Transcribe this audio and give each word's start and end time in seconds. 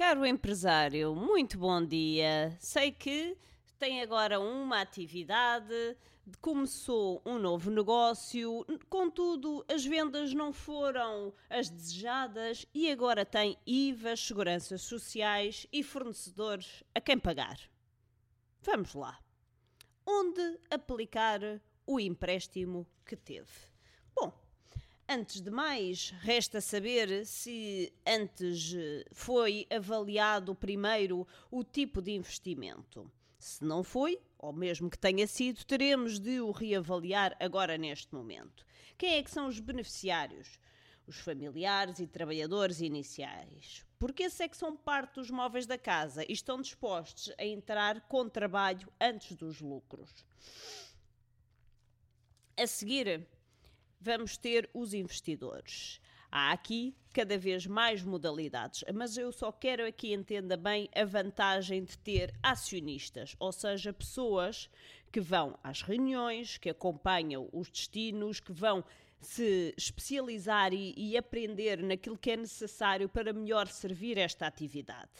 Caro 0.00 0.24
empresário, 0.24 1.14
muito 1.14 1.58
bom 1.58 1.84
dia. 1.84 2.56
Sei 2.58 2.90
que 2.90 3.36
tem 3.78 4.00
agora 4.00 4.40
uma 4.40 4.80
atividade, 4.80 5.94
começou 6.40 7.20
um 7.22 7.38
novo 7.38 7.70
negócio, 7.70 8.64
contudo, 8.88 9.62
as 9.68 9.84
vendas 9.84 10.32
não 10.32 10.54
foram 10.54 11.34
as 11.50 11.68
desejadas 11.68 12.64
e 12.72 12.90
agora 12.90 13.26
tem 13.26 13.58
IVAs, 13.66 14.20
seguranças 14.20 14.80
sociais 14.80 15.66
e 15.70 15.82
fornecedores 15.82 16.82
a 16.94 17.00
quem 17.02 17.18
pagar. 17.18 17.60
Vamos 18.62 18.94
lá. 18.94 19.18
Onde 20.06 20.58
aplicar 20.70 21.42
o 21.86 22.00
empréstimo 22.00 22.86
que 23.04 23.16
teve? 23.16 23.52
Bom, 24.14 24.32
Antes 25.12 25.40
de 25.40 25.50
mais, 25.50 26.10
resta 26.20 26.60
saber 26.60 27.26
se 27.26 27.92
antes 28.06 28.72
eh, 28.72 29.04
foi 29.10 29.66
avaliado 29.68 30.54
primeiro 30.54 31.26
o 31.50 31.64
tipo 31.64 32.00
de 32.00 32.12
investimento. 32.12 33.10
Se 33.36 33.64
não 33.64 33.82
foi, 33.82 34.20
ou 34.38 34.52
mesmo 34.52 34.88
que 34.88 34.96
tenha 34.96 35.26
sido, 35.26 35.64
teremos 35.64 36.20
de 36.20 36.40
o 36.40 36.52
reavaliar 36.52 37.36
agora 37.40 37.76
neste 37.76 38.14
momento. 38.14 38.64
Quem 38.96 39.14
é 39.14 39.22
que 39.24 39.32
são 39.32 39.48
os 39.48 39.58
beneficiários? 39.58 40.60
Os 41.08 41.18
familiares 41.18 41.98
e 41.98 42.06
trabalhadores 42.06 42.80
iniciais. 42.80 43.84
Porque 43.98 44.22
esses 44.22 44.38
é 44.38 44.46
que 44.46 44.56
são 44.56 44.76
parte 44.76 45.16
dos 45.16 45.28
móveis 45.28 45.66
da 45.66 45.76
casa 45.76 46.22
e 46.22 46.32
estão 46.32 46.60
dispostos 46.60 47.32
a 47.36 47.44
entrar 47.44 48.02
com 48.02 48.28
trabalho 48.28 48.88
antes 49.00 49.34
dos 49.34 49.60
lucros. 49.60 50.24
A 52.56 52.64
seguir, 52.64 53.26
vamos 54.00 54.36
ter 54.36 54.68
os 54.72 54.94
investidores. 54.94 56.00
Há 56.32 56.52
aqui 56.52 56.94
cada 57.12 57.36
vez 57.36 57.66
mais 57.66 58.02
modalidades, 58.02 58.84
mas 58.94 59.18
eu 59.18 59.32
só 59.32 59.50
quero 59.50 59.84
aqui 59.84 60.12
entenda 60.12 60.56
bem 60.56 60.88
a 60.94 61.04
vantagem 61.04 61.82
de 61.82 61.98
ter 61.98 62.32
acionistas, 62.40 63.34
ou 63.38 63.50
seja, 63.52 63.92
pessoas 63.92 64.70
que 65.10 65.20
vão 65.20 65.58
às 65.62 65.82
reuniões, 65.82 66.56
que 66.56 66.70
acompanham 66.70 67.48
os 67.52 67.68
destinos, 67.68 68.38
que 68.38 68.52
vão 68.52 68.84
se 69.20 69.74
especializar 69.76 70.72
e, 70.72 70.94
e, 70.96 71.16
aprender 71.16 71.82
naquilo 71.82 72.16
que 72.16 72.30
é 72.30 72.36
necessário 72.36 73.08
para 73.08 73.32
melhor 73.32 73.66
servir 73.66 74.16
esta 74.16 74.46
atividade. 74.46 75.10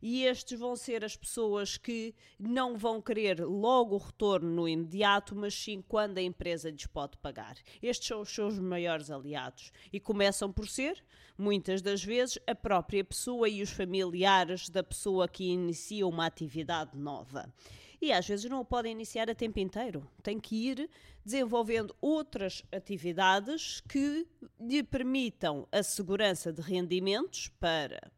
E 0.00 0.24
estes 0.24 0.58
vão 0.58 0.76
ser 0.76 1.04
as 1.04 1.16
pessoas 1.16 1.76
que 1.76 2.14
não 2.38 2.76
vão 2.76 3.00
querer 3.00 3.40
logo 3.44 3.96
o 3.96 3.98
retorno 3.98 4.48
no 4.48 4.68
imediato, 4.68 5.34
mas 5.34 5.54
sim 5.54 5.82
quando 5.86 6.18
a 6.18 6.22
empresa 6.22 6.70
lhes 6.70 6.86
pode 6.86 7.16
pagar. 7.18 7.56
Estes 7.82 8.08
são 8.08 8.20
os 8.20 8.28
seus 8.28 8.58
maiores 8.58 9.10
aliados 9.10 9.72
e 9.92 9.98
começam 9.98 10.52
por 10.52 10.68
ser, 10.68 11.04
muitas 11.36 11.82
das 11.82 12.02
vezes, 12.02 12.38
a 12.46 12.54
própria 12.54 13.04
pessoa 13.04 13.48
e 13.48 13.62
os 13.62 13.70
familiares 13.70 14.68
da 14.68 14.82
pessoa 14.82 15.28
que 15.28 15.44
inicia 15.44 16.06
uma 16.06 16.26
atividade 16.26 16.96
nova 16.96 17.52
e 18.00 18.12
às 18.12 18.26
vezes 18.26 18.48
não 18.48 18.60
o 18.60 18.64
podem 18.64 18.92
iniciar 18.92 19.28
a 19.28 19.34
tempo 19.34 19.58
inteiro. 19.58 20.08
Tem 20.22 20.38
que 20.38 20.70
ir 20.70 20.88
desenvolvendo 21.24 21.94
outras 22.00 22.62
atividades 22.72 23.82
que 23.88 24.26
lhe 24.60 24.82
permitam 24.82 25.66
a 25.70 25.82
segurança 25.82 26.52
de 26.52 26.62
rendimentos 26.62 27.48
para 27.60 28.10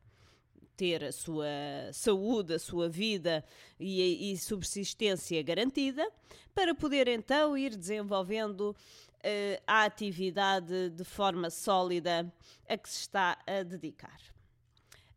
ter 0.80 1.04
a 1.04 1.12
sua 1.12 1.44
saúde, 1.92 2.54
a 2.54 2.58
sua 2.58 2.88
vida 2.88 3.44
e, 3.78 4.32
e 4.32 4.38
subsistência 4.38 5.42
garantida, 5.42 6.10
para 6.54 6.74
poder 6.74 7.06
então 7.06 7.54
ir 7.54 7.76
desenvolvendo 7.76 8.70
uh, 8.70 9.62
a 9.66 9.84
atividade 9.84 10.88
de 10.88 11.04
forma 11.04 11.50
sólida 11.50 12.32
a 12.66 12.78
que 12.78 12.88
se 12.88 13.00
está 13.00 13.36
a 13.46 13.62
dedicar. 13.62 14.18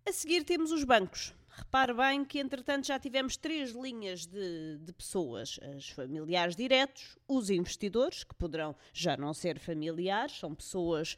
A 0.05 0.11
seguir 0.11 0.43
temos 0.43 0.69
os 0.73 0.83
bancos. 0.83 1.33
Repare 1.55 1.93
bem 1.93 2.25
que, 2.25 2.39
entretanto, 2.39 2.87
já 2.87 2.99
tivemos 2.99 3.37
três 3.37 3.71
linhas 3.71 4.25
de, 4.25 4.79
de, 4.79 4.91
pessoas: 4.91 5.59
os 5.77 5.87
familiares 5.91 6.57
diretos, 6.57 7.17
os 7.25 7.49
investidores, 7.49 8.25
que 8.25 8.35
poderão 8.35 8.75
já 8.91 9.15
não 9.15 9.33
ser 9.33 9.59
familiares, 9.59 10.39
são 10.39 10.53
pessoas 10.53 11.15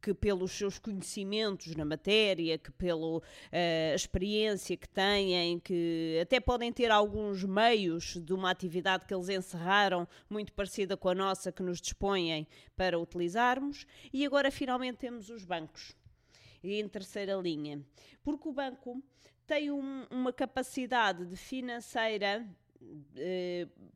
que 0.00 0.14
pelos 0.14 0.52
seus 0.52 0.78
conhecimentos 0.78 1.74
na 1.74 1.84
matéria, 1.84 2.58
que 2.58 2.70
pela 2.72 3.18
uh, 3.18 3.22
experiência 3.94 4.76
que 4.76 4.88
têm, 4.88 5.58
que 5.60 6.18
até 6.22 6.40
podem 6.40 6.72
ter 6.72 6.90
alguns 6.90 7.44
meios 7.44 8.16
de 8.16 8.32
uma 8.32 8.50
atividade 8.50 9.06
que 9.06 9.14
eles 9.14 9.28
encerraram, 9.28 10.06
muito 10.28 10.52
parecida 10.52 10.96
com 10.96 11.08
a 11.08 11.14
nossa, 11.14 11.52
que 11.52 11.62
nos 11.62 11.80
dispõem 11.80 12.46
para 12.76 12.98
utilizarmos. 12.98 13.86
E 14.12 14.24
agora 14.24 14.50
finalmente 14.50 14.98
temos 14.98 15.30
os 15.30 15.44
bancos 15.44 15.94
em 16.62 16.88
terceira 16.88 17.34
linha, 17.36 17.80
porque 18.22 18.48
o 18.48 18.52
banco 18.52 19.02
tem 19.46 19.70
um, 19.70 20.04
uma 20.10 20.32
capacidade 20.32 21.24
de 21.24 21.36
financeira 21.36 22.26
eh, 22.38 22.65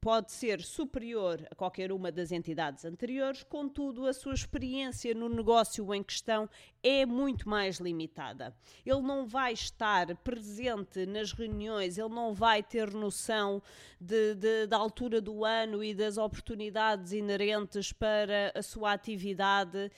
pode 0.00 0.32
ser 0.32 0.62
superior 0.62 1.46
a 1.50 1.54
qualquer 1.54 1.92
uma 1.92 2.10
das 2.10 2.32
entidades 2.32 2.84
anteriores, 2.84 3.42
contudo, 3.42 4.06
a 4.06 4.12
sua 4.12 4.34
experiência 4.34 5.14
no 5.14 5.28
negócio 5.28 5.92
em 5.94 6.02
questão 6.02 6.48
é 6.82 7.04
muito 7.04 7.48
mais 7.48 7.78
limitada. 7.78 8.54
Ele 8.84 9.02
não 9.02 9.26
vai 9.26 9.52
estar 9.52 10.14
presente 10.16 11.04
nas 11.04 11.32
reuniões, 11.32 11.98
ele 11.98 12.08
não 12.08 12.32
vai 12.32 12.62
ter 12.62 12.90
noção 12.92 13.62
de, 14.00 14.34
de, 14.34 14.66
da 14.66 14.78
altura 14.78 15.20
do 15.20 15.44
ano 15.44 15.84
e 15.84 15.94
das 15.94 16.16
oportunidades 16.16 17.12
inerentes 17.12 17.92
para 17.92 18.52
a 18.54 18.62
sua 18.62 18.92
atividade 18.92 19.90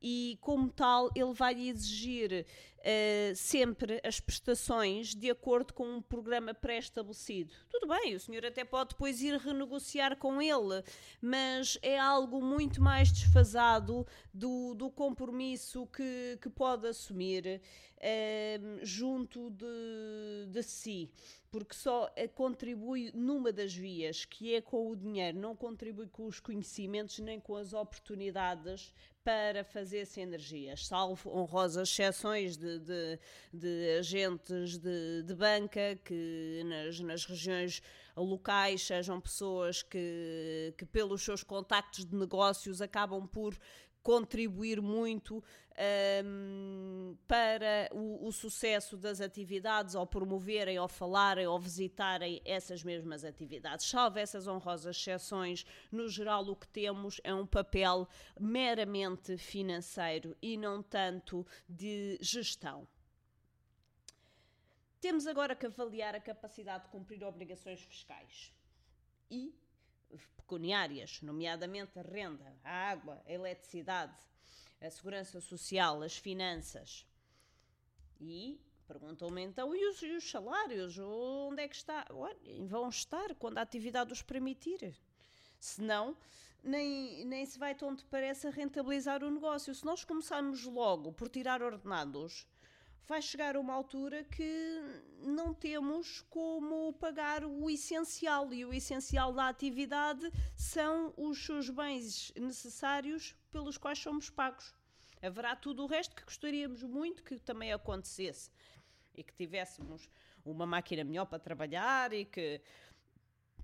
e, 0.00 0.38
como 0.40 0.70
tal, 0.70 1.10
ele 1.14 1.32
vai 1.34 1.68
exigir 1.68 2.46
uh, 2.80 3.36
sempre 3.36 4.00
as 4.04 4.20
prestações 4.20 5.14
de 5.14 5.30
acordo 5.30 5.72
com 5.74 5.96
um 5.96 6.02
programa 6.02 6.54
pré-estabelecido. 6.54 7.52
Tudo 7.68 7.86
bem, 7.86 8.14
o 8.14 8.20
senhor 8.20 8.44
até 8.46 8.64
pode 8.64 8.90
depois 8.90 9.20
ir 9.20 9.38
renegociar 9.38 10.16
com 10.16 10.40
ele, 10.40 10.82
mas 11.20 11.78
é 11.82 11.98
algo 11.98 12.42
muito 12.42 12.82
mais 12.82 13.12
desfasado 13.12 14.06
do, 14.32 14.74
do 14.74 14.90
compromisso 14.90 15.86
que, 15.86 16.38
que 16.40 16.48
pode 16.48 16.86
assumir 16.86 17.60
uh, 18.00 18.78
junto 18.84 19.50
de, 19.50 20.46
de 20.48 20.62
si, 20.62 21.10
porque 21.50 21.74
só 21.74 22.10
eh, 22.14 22.28
contribui 22.28 23.10
numa 23.12 23.52
das 23.52 23.74
vias, 23.74 24.24
que 24.24 24.54
é 24.54 24.60
com 24.60 24.88
o 24.88 24.96
dinheiro, 24.96 25.38
não 25.38 25.56
contribui 25.56 26.06
com 26.06 26.26
os 26.26 26.38
conhecimentos 26.38 27.18
nem 27.18 27.40
com 27.40 27.56
as 27.56 27.72
oportunidades 27.72 28.94
para 29.22 29.62
fazer 29.64 30.06
sinergias, 30.06 30.86
salvo 30.86 31.30
honrosas 31.30 31.88
exceções 31.88 32.56
de, 32.56 32.78
de, 32.78 33.18
de 33.52 33.98
agentes 33.98 34.78
de, 34.78 35.22
de, 35.22 35.34
banca 35.34 35.96
que 36.04 36.62
nas, 36.64 37.00
nas 37.00 37.24
regiões 37.26 37.82
locais 38.16 38.82
sejam 38.82 39.20
pessoas 39.20 39.82
que, 39.82 40.74
que, 40.76 40.86
pelos 40.86 41.22
seus 41.22 41.42
contactos 41.42 42.04
de 42.04 42.16
negócios, 42.16 42.80
acabam 42.80 43.26
por 43.26 43.56
contribuir 44.02 44.80
muito 44.80 45.42
um, 46.24 47.16
para 47.26 47.88
o, 47.92 48.26
o, 48.26 48.32
sucesso 48.32 48.96
das 48.96 49.20
atividades, 49.20 49.94
ou 49.94 50.06
promoverem, 50.06 50.78
ou 50.78 50.88
falarem, 50.88 51.46
ou 51.46 51.58
visitarem 51.58 52.40
essas 52.44 52.82
mesmas 52.82 53.24
atividades. 53.24 53.86
Salvo 53.86 54.18
essas 54.18 54.46
honrosas 54.46 54.96
exceções, 54.96 55.64
no 55.90 56.08
geral 56.08 56.44
o 56.48 56.56
que 56.56 56.68
temos 56.68 57.20
é 57.24 57.32
um 57.32 57.46
papel 57.46 58.08
meramente 58.38 59.36
financeiro 59.36 60.36
e 60.42 60.56
não 60.56 60.82
tanto 60.82 61.46
de 61.68 62.18
gestão. 62.20 62.86
Temos 65.00 65.26
agora 65.26 65.56
que 65.56 65.64
avaliar 65.64 66.14
a 66.14 66.20
capacidade 66.20 66.84
de 66.84 66.90
cumprir 66.90 67.24
obrigações 67.24 67.80
fiscais 67.80 68.52
e 69.30 69.54
pecuniárias, 70.36 71.20
nomeadamente 71.22 71.98
a 71.98 72.02
renda, 72.02 72.56
a 72.64 72.90
água, 72.90 73.22
a 73.26 73.32
eletricidade, 73.32 74.16
a 74.80 74.90
segurança 74.90 75.40
social, 75.40 76.02
as 76.02 76.16
finanças. 76.16 77.06
E 78.20 78.60
perguntam-me 78.86 79.42
então, 79.42 79.74
e 79.74 79.88
os, 79.88 80.02
e 80.02 80.10
os, 80.10 80.28
salários? 80.28 80.98
Onde 80.98 81.62
é 81.62 81.68
que 81.68 81.76
está? 81.76 82.06
Vão 82.66 82.88
estar 82.88 83.34
quando 83.36 83.58
a 83.58 83.62
atividade 83.62 84.12
os 84.12 84.22
permitir. 84.22 84.94
Senão, 85.58 86.16
nem, 86.62 87.24
nem 87.24 87.46
se 87.46 87.58
vai 87.58 87.74
tão 87.74 87.94
depressa 87.94 88.50
rentabilizar 88.50 89.22
o 89.22 89.30
negócio. 89.30 89.74
Se 89.74 89.84
nós 89.84 90.04
começarmos 90.04 90.64
logo 90.64 91.12
por 91.12 91.28
tirar 91.28 91.62
ordenados, 91.62 92.46
vai 93.06 93.20
chegar 93.20 93.56
uma 93.56 93.74
altura 93.74 94.24
que 94.24 94.80
não 95.18 95.52
temos 95.52 96.22
como 96.30 96.92
pagar 96.94 97.44
o 97.44 97.68
essencial 97.68 98.52
e 98.52 98.64
o 98.64 98.72
essencial 98.72 99.32
da 99.32 99.48
atividade 99.48 100.30
são 100.56 101.12
os 101.16 101.44
seus 101.44 101.68
bens 101.68 102.32
necessários 102.36 103.34
pelos 103.50 103.76
quais 103.76 103.98
somos 103.98 104.30
pagos. 104.30 104.72
Haverá 105.22 105.54
tudo 105.54 105.82
o 105.82 105.86
resto 105.86 106.14
que 106.14 106.24
gostaríamos 106.24 106.82
muito 106.82 107.22
que 107.22 107.38
também 107.38 107.72
acontecesse 107.72 108.50
e 109.14 109.22
que 109.22 109.34
tivéssemos 109.34 110.08
uma 110.44 110.64
máquina 110.64 111.04
melhor 111.04 111.26
para 111.26 111.38
trabalhar 111.38 112.12
e 112.12 112.24
que 112.24 112.60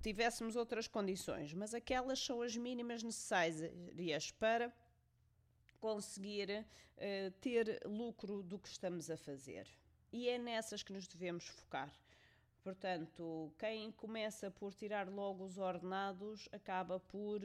tivéssemos 0.01 0.55
outras 0.55 0.87
condições, 0.87 1.53
mas 1.53 1.73
aquelas 1.73 2.19
são 2.19 2.41
as 2.41 2.55
mínimas 2.55 3.01
necessárias 3.01 4.31
para 4.31 4.71
conseguir 5.79 6.65
uh, 6.97 7.31
ter 7.39 7.81
lucro 7.85 8.43
do 8.43 8.59
que 8.59 8.67
estamos 8.67 9.09
a 9.09 9.17
fazer. 9.17 9.67
E 10.11 10.29
é 10.29 10.37
nessas 10.37 10.83
que 10.83 10.93
nos 10.93 11.07
devemos 11.07 11.45
focar. 11.47 11.91
Portanto, 12.67 13.53
quem 13.57 13.93
começa 13.93 14.51
por 14.51 14.73
tirar 14.73 15.07
logo 15.07 15.45
os 15.45 15.57
ordenados 15.57 16.49
acaba 16.51 16.99
por 16.99 17.39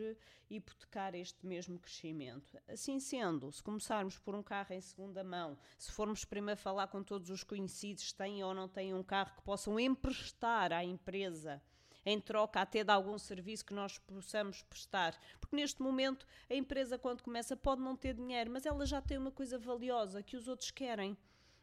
hipotecar 0.50 1.14
este 1.14 1.46
mesmo 1.46 1.79
crescimento. 1.79 2.58
Assim 2.67 2.99
sendo, 2.99 3.52
se 3.52 3.62
começarmos 3.62 4.19
por 4.19 4.34
um 4.34 4.43
carro 4.43 4.75
em 4.75 4.81
segunda 4.81 5.23
mão, 5.23 5.56
se 5.79 5.93
formos 5.93 6.25
primeiro 6.25 6.58
falar 6.61 6.88
com 6.88 7.05
todos 7.05 7.31
os 7.31 7.44
conhecidos, 7.44 8.12
têm 8.12 8.43
ou 8.43 8.52
não 8.52 8.69
têm 8.69 8.94
um 8.94 9.02
carro 9.05 9.37
que 9.37 9.43
possam 9.43 9.79
emprestar 9.79 10.73
à 10.73 10.84
empresa 10.84 11.62
em 12.04 12.20
troca 12.20 12.60
até 12.60 12.82
de 12.84 12.90
algum 12.90 13.19
serviço 13.19 13.64
que 13.64 13.75
nós 13.75 13.99
possamos 13.99 14.62
prestar. 14.62 15.19
Porque 15.40 15.56
neste 15.56 15.81
momento 15.82 16.26
a 16.50 16.54
empresa, 16.54 16.99
quando 16.99 17.22
começa, 17.22 17.56
pode 17.56 17.81
não 17.81 17.96
ter 17.96 18.14
dinheiro, 18.14 18.50
mas 18.50 18.66
ela 18.66 18.84
já 18.87 19.00
tem 19.00 19.19
uma 19.19 19.31
coisa 19.31 19.58
valiosa 19.58 20.22
que 20.22 20.37
os 20.37 20.49
outros 20.49 20.70
querem 20.70 21.16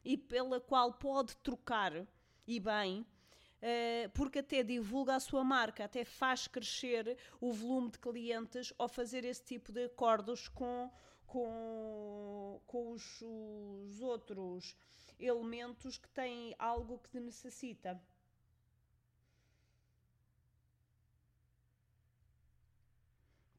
e 0.04 0.18
pela 0.18 0.60
qual 0.60 0.94
pode 0.94 1.36
trocar 1.38 2.08
e 2.48 2.60
bem 2.60 3.06
eh, 3.62 4.10
porque 4.14 4.40
até 4.40 4.64
divulga 4.64 5.16
a 5.16 5.20
sua 5.20 5.44
marca, 5.44 5.84
até 5.84 6.06
faz 6.06 6.48
crescer 6.48 7.18
o 7.42 7.52
volume 7.52 7.92
de 7.92 8.00
clientes 8.00 8.74
ao 8.78 8.88
fazer 8.88 9.26
esse 9.26 9.44
tipo 9.44 9.72
de 9.72 9.86
acordos 9.86 10.48
com, 10.48 10.90
com, 11.28 12.62
com 12.66 12.92
os, 12.92 13.22
os 13.22 14.02
outros 14.02 14.78
elementos 15.20 15.98
que 15.98 16.08
têm 16.10 16.56
algo 16.58 17.00
que 17.00 17.20
necessita. 17.20 18.02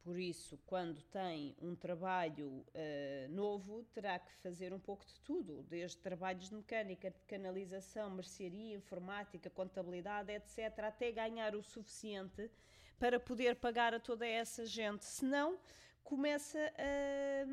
Por 0.02 0.18
isso, 0.18 0.58
quando 0.64 1.02
tem 1.02 1.54
um 1.60 1.74
trabalho 1.74 2.48
uh, 2.48 3.28
novo, 3.28 3.84
terá 3.92 4.18
que 4.18 4.32
fazer 4.36 4.72
um 4.72 4.80
pouco 4.80 5.04
de 5.04 5.20
tudo, 5.20 5.62
desde 5.64 5.98
trabalhos 5.98 6.48
de 6.48 6.54
mecânica, 6.54 7.10
de 7.10 7.20
canalização, 7.24 8.08
mercearia, 8.08 8.74
informática, 8.74 9.50
contabilidade, 9.50 10.32
etc., 10.32 10.84
até 10.84 11.12
ganhar 11.12 11.54
o 11.54 11.62
suficiente 11.62 12.50
para 12.98 13.20
poder 13.20 13.56
pagar 13.56 13.92
a 13.92 14.00
toda 14.00 14.26
essa 14.26 14.64
gente. 14.64 15.04
Senão, 15.04 15.58
começa 16.02 16.58
a, 16.58 17.44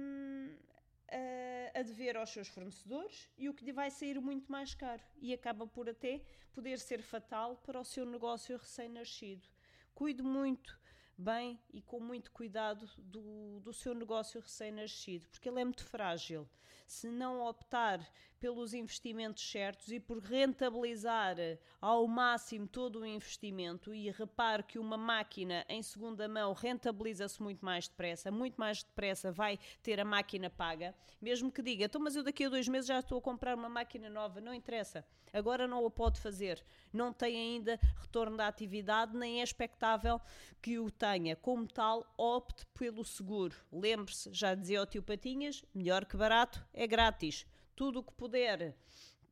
a, 1.76 1.80
a, 1.80 1.84
dever 1.84 2.16
aos 2.16 2.30
seus 2.30 2.48
fornecedores 2.48 3.30
e 3.38 3.50
o 3.50 3.54
que 3.54 3.66
lhe 3.66 3.74
vai 3.74 3.92
sair 3.92 4.22
muito 4.22 4.50
mais 4.50 4.74
caro 4.74 5.04
e 5.22 5.34
acaba 5.34 5.68
por 5.68 5.90
até 5.90 6.22
poder 6.54 6.80
ser 6.80 7.02
fatal 7.02 7.58
para 7.58 7.80
o 7.80 7.84
seu 7.84 8.06
negócio 8.06 8.58
recém-nascido. 8.58 9.46
Cuide 9.94 10.24
muito 10.24 10.87
bem 11.18 11.60
e 11.74 11.82
com 11.82 12.00
muito 12.00 12.32
cuidado 12.32 12.88
do, 12.98 13.60
do 13.60 13.74
seu 13.74 13.96
negócio 13.96 14.40
recém-nascido, 14.40 15.28
porque 15.30 15.50
ele 15.50 15.60
é 15.60 15.66
muito 15.66 15.84
frágil. 15.84 16.48
Se 16.86 17.10
não 17.10 17.42
optar 17.46 18.00
pelos 18.40 18.74
investimentos 18.74 19.50
certos 19.50 19.92
e 19.92 20.00
por 20.00 20.20
rentabilizar 20.20 21.36
ao 21.82 22.08
máximo 22.08 22.68
todo 22.68 23.00
o 23.00 23.06
investimento, 23.06 23.94
e 23.94 24.12
repare 24.12 24.64
que 24.64 24.80
uma 24.80 24.96
máquina 24.96 25.66
em 25.68 25.82
segunda 25.82 26.28
mão 26.28 26.54
rentabiliza-se 26.54 27.42
muito 27.42 27.66
mais 27.66 27.88
depressa, 27.88 28.32
muito 28.32 28.56
mais 28.56 28.84
depressa 28.84 29.32
vai 29.32 29.60
ter 29.82 30.00
a 30.00 30.06
máquina 30.06 30.50
paga, 30.50 30.94
mesmo 31.20 31.52
que 31.52 31.62
diga, 31.62 31.86
então, 31.86 32.00
mas 32.00 32.16
eu 32.16 32.24
daqui 32.24 32.46
a 32.46 32.50
dois 32.50 32.68
meses 32.68 32.88
já 32.88 33.00
estou 33.00 33.18
a 33.18 33.22
comprar 33.22 33.56
uma 33.56 33.70
máquina 33.70 34.10
nova, 34.10 34.40
não 34.40 34.54
interessa, 34.54 35.04
agora 35.34 35.68
não 35.68 35.84
o 35.84 35.90
pode 35.90 36.22
fazer, 36.22 36.64
não 36.94 37.12
tem 37.12 37.36
ainda 37.36 37.80
retorno 38.00 38.38
da 38.38 38.48
atividade, 38.48 39.18
nem 39.18 39.42
é 39.42 39.44
expectável 39.44 40.22
que 40.62 40.78
o 40.80 40.92
tenha. 40.92 41.07
Como 41.42 41.68
tal, 41.68 42.06
opte 42.18 42.66
pelo 42.74 43.04
seguro. 43.04 43.56
Lembre-se, 43.72 44.34
já 44.34 44.54
dizia 44.54 44.82
o 44.82 44.86
tio 44.86 45.04
Patinhas, 45.04 45.64
melhor 45.74 46.06
que 46.06 46.18
barato 46.18 46.66
é 46.74 46.86
grátis 46.86 47.46
tudo 47.78 48.00
o 48.00 48.04
que 48.04 48.12
puder 48.12 48.76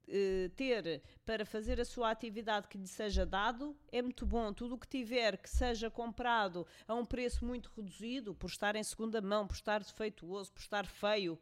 uh, 0.08 0.50
ter 0.56 1.02
para 1.26 1.44
fazer 1.46 1.82
a 1.82 1.84
sua 1.84 2.12
atividade 2.12 2.68
que 2.68 2.78
lhe 2.78 2.88
seja 2.88 3.26
dado 3.26 3.76
é 3.92 4.02
muito 4.02 4.26
bom. 4.26 4.54
Tudo 4.54 4.76
o 4.76 4.78
que 4.78 4.88
tiver 4.88 5.36
que 5.38 5.50
seja 5.50 5.90
comprado 5.90 6.66
a 6.88 6.94
um 6.94 7.04
preço 7.04 7.44
muito 7.44 7.72
reduzido, 7.76 8.36
por 8.36 8.50
estar 8.50 8.76
em 8.76 8.84
segunda 8.84 9.20
mão, 9.20 9.48
por 9.48 9.56
estar 9.56 9.84
defeituoso, 9.84 10.54
por 10.54 10.62
estar 10.62 10.86
feio, 10.86 11.40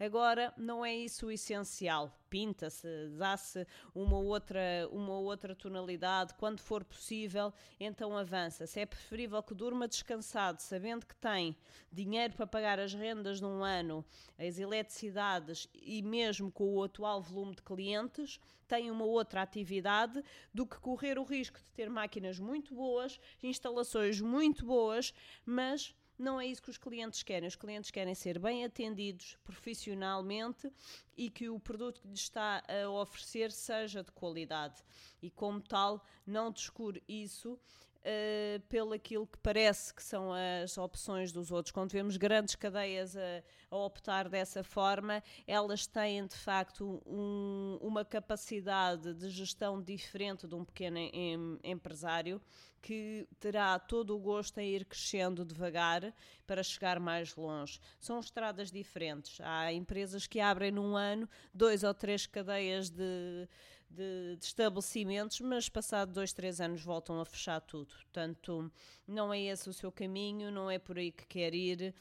Agora, 0.00 0.50
não 0.56 0.82
é 0.82 0.96
isso 0.96 1.26
o 1.26 1.30
essencial. 1.30 2.10
Pinta-se, 2.30 2.88
dá-se 3.18 3.66
uma 3.94 4.16
outra, 4.16 4.88
uma 4.90 5.18
outra 5.18 5.54
tonalidade, 5.54 6.32
quando 6.38 6.58
for 6.60 6.82
possível, 6.82 7.52
então 7.78 8.16
avança. 8.16 8.66
Se 8.66 8.80
é 8.80 8.86
preferível 8.86 9.42
que 9.42 9.52
durma 9.52 9.86
descansado, 9.86 10.62
sabendo 10.62 11.04
que 11.04 11.14
tem 11.16 11.54
dinheiro 11.92 12.32
para 12.32 12.46
pagar 12.46 12.80
as 12.80 12.94
rendas 12.94 13.40
de 13.40 13.44
um 13.44 13.62
ano, 13.62 14.02
as 14.38 14.58
eletricidades 14.58 15.68
e 15.74 16.00
mesmo 16.00 16.50
com 16.50 16.76
o 16.76 16.82
atual 16.82 17.20
volume 17.20 17.56
de 17.56 17.62
clientes, 17.62 18.40
tem 18.66 18.90
uma 18.90 19.04
outra 19.04 19.42
atividade 19.42 20.24
do 20.54 20.64
que 20.64 20.78
correr 20.78 21.18
o 21.18 21.24
risco 21.24 21.58
de 21.58 21.72
ter 21.72 21.90
máquinas 21.90 22.38
muito 22.38 22.74
boas, 22.74 23.20
instalações 23.42 24.18
muito 24.18 24.64
boas, 24.64 25.12
mas 25.44 25.94
não 26.20 26.40
é 26.40 26.46
isso 26.46 26.62
que 26.62 26.70
os 26.70 26.78
clientes 26.78 27.22
querem. 27.22 27.48
Os 27.48 27.56
clientes 27.56 27.90
querem 27.90 28.14
ser 28.14 28.38
bem 28.38 28.64
atendidos 28.64 29.36
profissionalmente 29.44 30.70
e 31.16 31.30
que 31.30 31.48
o 31.48 31.58
produto 31.58 32.00
que 32.00 32.08
lhes 32.08 32.20
está 32.20 32.62
a 32.68 32.88
oferecer 32.88 33.50
seja 33.50 34.02
de 34.02 34.12
qualidade. 34.12 34.82
E, 35.22 35.30
como 35.30 35.60
tal, 35.60 36.04
não 36.26 36.50
descure 36.50 37.02
isso 37.08 37.58
uh, 38.00 38.60
pelo 38.68 38.92
aquilo 38.92 39.26
que 39.26 39.38
parece 39.38 39.94
que 39.94 40.02
são 40.02 40.32
as 40.62 40.76
opções 40.78 41.32
dos 41.32 41.50
outros. 41.50 41.72
Quando 41.72 41.90
vemos 41.92 42.16
grandes 42.16 42.54
cadeias 42.54 43.16
a, 43.16 43.42
a 43.70 43.76
optar 43.76 44.28
dessa 44.28 44.62
forma, 44.62 45.22
elas 45.46 45.86
têm 45.86 46.26
de 46.26 46.36
facto 46.36 47.02
um, 47.06 47.78
uma 47.80 48.04
capacidade 48.04 49.14
de 49.14 49.28
gestão 49.30 49.82
diferente 49.82 50.46
de 50.46 50.54
um 50.54 50.64
pequeno 50.64 50.98
em, 50.98 51.58
empresário 51.64 52.40
que 52.82 53.28
terá 53.38 53.78
todo 53.78 54.16
o 54.16 54.18
gosto 54.18 54.58
em 54.58 54.70
ir 54.70 54.84
crescendo 54.86 55.44
devagar 55.44 56.14
para 56.46 56.62
chegar 56.62 56.98
mais 56.98 57.36
longe. 57.36 57.78
São 58.00 58.18
estradas 58.18 58.70
diferentes. 58.70 59.38
Há 59.42 59.72
empresas 59.72 60.26
que 60.26 60.40
abrem 60.40 60.70
num 60.70 60.96
ano 60.96 61.28
dois 61.52 61.82
ou 61.82 61.92
três 61.92 62.26
cadeias 62.26 62.88
de 62.88 63.46
de, 63.90 64.36
de, 64.36 64.44
estabelecimentos, 64.44 65.40
mas 65.40 65.68
passado 65.68 66.12
dois, 66.12 66.32
três 66.32 66.60
anos 66.60 66.82
voltam 66.82 67.20
a 67.20 67.24
fechar 67.24 67.60
tudo. 67.60 67.92
Portanto, 67.94 68.70
não 69.06 69.32
é 69.32 69.40
esse 69.40 69.68
o 69.68 69.72
seu 69.72 69.90
caminho, 69.90 70.50
não 70.50 70.70
é 70.70 70.78
por 70.78 70.98
aí 70.98 71.10
que 71.10 71.26
quer 71.26 71.54
ir. 71.54 71.94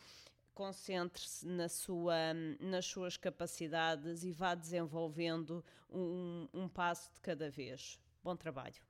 Concentre-se 0.53 1.47
na 1.47 1.69
sua, 1.69 2.33
nas 2.59 2.85
suas 2.85 3.17
capacidades 3.17 4.23
e 4.23 4.31
vá 4.31 4.55
desenvolvendo 4.55 5.63
um, 5.89 6.47
um 6.53 6.67
passo 6.67 7.11
de 7.13 7.19
cada 7.21 7.49
vez. 7.49 7.99
Bom 8.23 8.35
trabalho. 8.35 8.88